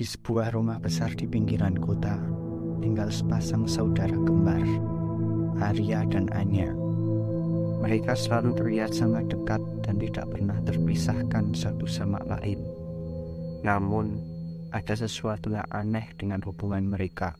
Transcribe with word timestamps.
Di 0.00 0.08
sebuah 0.08 0.56
rumah 0.56 0.80
besar 0.80 1.12
di 1.12 1.28
pinggiran 1.28 1.76
kota, 1.76 2.16
tinggal 2.80 3.12
sepasang 3.12 3.68
saudara 3.68 4.16
kembar, 4.16 4.64
Arya 5.60 6.08
dan 6.08 6.24
Anya. 6.32 6.72
Mereka 7.84 8.16
selalu 8.16 8.56
terlihat 8.56 8.96
sangat 8.96 9.28
dekat 9.28 9.60
dan 9.84 10.00
tidak 10.00 10.24
pernah 10.32 10.56
terpisahkan 10.64 11.52
satu 11.52 11.84
sama 11.84 12.16
lain. 12.24 12.64
Namun, 13.60 14.16
ada 14.72 14.96
sesuatu 14.96 15.52
yang 15.52 15.68
aneh 15.68 16.08
dengan 16.16 16.40
hubungan 16.48 16.88
mereka. 16.88 17.36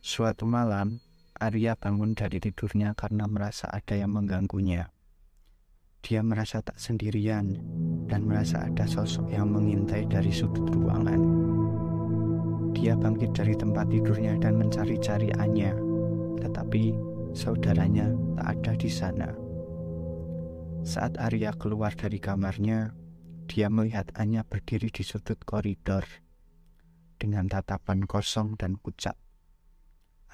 Suatu 0.00 0.48
malam, 0.48 0.96
Arya 1.36 1.76
bangun 1.76 2.16
dari 2.16 2.40
tidurnya 2.40 2.96
karena 2.96 3.28
merasa 3.28 3.68
ada 3.68 3.92
yang 3.92 4.16
mengganggunya. 4.16 4.93
Dia 6.04 6.20
merasa 6.20 6.60
tak 6.60 6.76
sendirian 6.76 7.56
dan 8.12 8.28
merasa 8.28 8.68
ada 8.68 8.84
sosok 8.84 9.32
yang 9.32 9.48
mengintai 9.48 10.04
dari 10.04 10.28
sudut 10.28 10.68
ruangan. 10.68 11.16
Dia 12.76 12.92
bangkit 12.92 13.32
dari 13.32 13.56
tempat 13.56 13.88
tidurnya 13.88 14.36
dan 14.36 14.60
mencari-cari 14.60 15.32
Anya, 15.40 15.72
tetapi 16.44 16.92
saudaranya 17.32 18.12
tak 18.36 18.46
ada 18.60 18.72
di 18.76 18.90
sana. 18.92 19.32
Saat 20.84 21.16
Arya 21.16 21.56
keluar 21.56 21.96
dari 21.96 22.20
kamarnya, 22.20 22.92
dia 23.48 23.72
melihat 23.72 24.12
Anya 24.20 24.44
berdiri 24.44 24.92
di 24.92 25.00
sudut 25.00 25.40
koridor 25.48 26.04
dengan 27.16 27.48
tatapan 27.48 28.04
kosong 28.04 28.60
dan 28.60 28.76
pucat. 28.76 29.16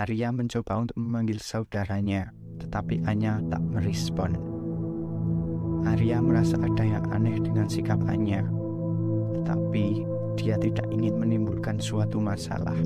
Arya 0.00 0.32
mencoba 0.32 0.80
untuk 0.80 0.96
memanggil 0.96 1.44
saudaranya, 1.44 2.32
tetapi 2.56 3.04
Anya 3.04 3.44
tak 3.52 3.60
merespon. 3.60 4.57
Arya 5.86 6.18
merasa 6.18 6.58
ada 6.58 6.82
yang 6.82 7.04
aneh 7.14 7.38
dengan 7.38 7.70
sikap 7.70 8.02
Anya, 8.10 8.42
tetapi 9.38 10.06
dia 10.38 10.54
tidak 10.58 10.86
ingin 10.90 11.18
menimbulkan 11.18 11.78
suatu 11.82 12.18
masalah. 12.18 12.78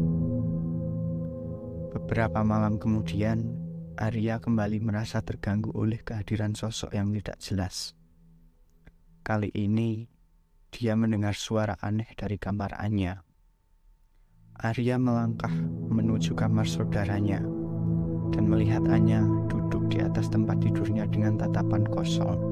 Beberapa 1.93 2.40
malam 2.40 2.80
kemudian, 2.80 3.45
Arya 4.01 4.40
kembali 4.40 4.80
merasa 4.80 5.21
terganggu 5.21 5.68
oleh 5.76 6.01
kehadiran 6.01 6.57
sosok 6.57 6.96
yang 6.96 7.12
tidak 7.12 7.37
jelas. 7.45 7.93
Kali 9.21 9.52
ini, 9.52 10.09
dia 10.73 10.96
mendengar 10.96 11.37
suara 11.37 11.77
aneh 11.84 12.09
dari 12.16 12.40
kamar 12.40 12.80
Anya. 12.80 13.21
Arya 14.56 14.96
melangkah 14.96 15.52
menuju 15.93 16.32
kamar 16.32 16.65
saudaranya 16.65 17.45
dan 18.32 18.49
melihat 18.49 18.84
Anya 18.88 19.21
duduk 19.52 19.93
di 19.93 20.01
atas 20.01 20.32
tempat 20.32 20.65
tidurnya 20.65 21.04
dengan 21.12 21.37
tatapan 21.37 21.84
kosong. 21.84 22.52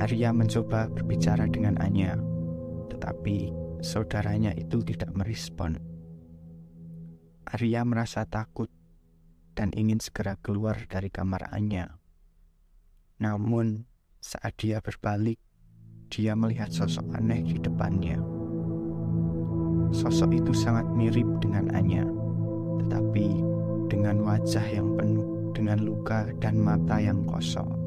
Arya 0.00 0.32
mencoba 0.32 0.88
berbicara 0.88 1.44
dengan 1.50 1.76
Anya, 1.82 2.16
tetapi 2.88 3.52
saudaranya 3.84 4.56
itu 4.56 4.80
tidak 4.80 5.12
merespon. 5.12 5.76
Arya 7.44 7.84
merasa 7.84 8.24
takut 8.24 8.72
dan 9.52 9.68
ingin 9.76 10.00
segera 10.00 10.40
keluar 10.40 10.80
dari 10.88 11.12
kamar 11.12 11.52
Anya. 11.52 12.00
Namun, 13.20 13.84
saat 14.22 14.56
dia 14.56 14.80
berbalik, 14.80 15.36
dia 16.08 16.32
melihat 16.32 16.72
sosok 16.72 17.12
aneh 17.12 17.44
di 17.44 17.60
depannya. 17.60 18.16
Sosok 19.92 20.32
itu 20.32 20.56
sangat 20.56 20.88
mirip 20.88 21.28
dengan 21.44 21.68
Anya, 21.76 22.08
tetapi 22.80 23.28
dengan 23.92 24.24
wajah 24.24 24.64
yang 24.72 24.96
penuh 24.96 25.52
dengan 25.52 25.84
luka 25.84 26.32
dan 26.40 26.56
mata 26.56 26.96
yang 26.96 27.28
kosong. 27.28 27.81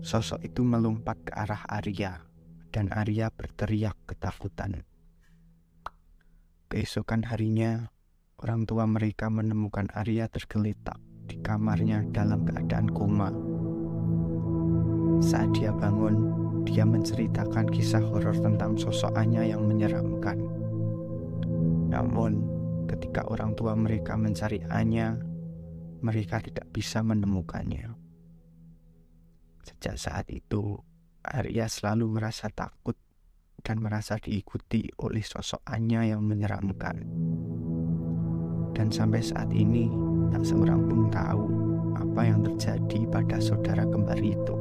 Sosok 0.00 0.40
itu 0.48 0.64
melompat 0.64 1.20
ke 1.28 1.32
arah 1.36 1.60
Arya, 1.68 2.24
dan 2.72 2.88
Arya 2.88 3.28
berteriak 3.28 4.00
ketakutan. 4.08 4.88
Keesokan 6.72 7.28
harinya, 7.28 7.92
orang 8.40 8.64
tua 8.64 8.88
mereka 8.88 9.28
menemukan 9.28 9.92
Arya 9.92 10.30
tergeletak 10.32 10.96
di 11.28 11.36
kamarnya 11.44 12.06
dalam 12.08 12.48
keadaan 12.48 12.88
koma. 12.88 13.28
Saat 15.20 15.52
dia 15.60 15.68
bangun, 15.68 16.32
dia 16.64 16.88
menceritakan 16.88 17.68
kisah 17.68 18.00
horor 18.00 18.40
tentang 18.40 18.80
sosok 18.80 19.12
Anya 19.20 19.44
yang 19.44 19.68
menyeramkan. 19.68 20.40
Namun, 21.92 22.40
ketika 22.88 23.28
orang 23.28 23.52
tua 23.52 23.76
mereka 23.76 24.16
mencari 24.16 24.64
Anya, 24.72 25.20
mereka 26.00 26.40
tidak 26.40 26.72
bisa 26.72 27.04
menemukannya. 27.04 28.09
Sejak 29.64 29.96
saat 29.96 30.26
itu, 30.28 30.76
Arya 31.24 31.68
selalu 31.68 32.20
merasa 32.20 32.48
takut 32.48 32.96
dan 33.60 33.80
merasa 33.80 34.16
diikuti 34.16 34.88
oleh 35.04 35.20
sosok 35.20 35.64
Anya 35.68 36.04
yang 36.04 36.24
menyeramkan. 36.24 37.04
Dan 38.76 38.88
sampai 38.88 39.20
saat 39.20 39.52
ini, 39.52 39.88
tak 40.32 40.44
seorang 40.44 40.88
pun 40.88 41.12
tahu 41.12 41.44
apa 41.96 42.20
yang 42.24 42.40
terjadi 42.44 43.00
pada 43.08 43.36
saudara 43.40 43.84
kembar 43.84 44.16
itu. 44.20 44.59